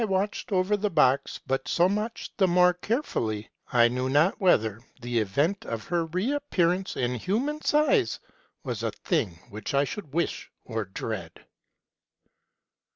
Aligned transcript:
watched 0.03 0.51
over 0.51 0.75
the 0.77 0.89
box 0.89 1.39
but 1.45 1.67
so 1.67 1.87
much 1.87 2.31
the 2.37 2.47
more 2.47 2.73
carefully, 2.73 3.47
I 3.71 3.87
knew 3.87 4.09
not 4.09 4.41
whether 4.41 4.79
the 4.99 5.19
event 5.19 5.63
of 5.63 5.83
her 5.89 6.07
re 6.07 6.31
appearance 6.31 6.97
in 6.97 7.13
human 7.13 7.61
size 7.61 8.19
was 8.63 8.81
a 8.81 8.89
thing 8.89 9.37
which 9.51 9.75
I 9.75 9.83
should 9.83 10.11
wish 10.11 10.49
or 10.65 10.85
dread. 10.85 11.45